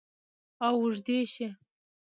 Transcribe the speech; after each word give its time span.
او 0.67 0.75
اوږدې 0.81 1.19
شي 1.33 1.47